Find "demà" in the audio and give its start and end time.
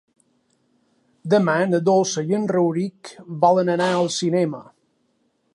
1.33-1.57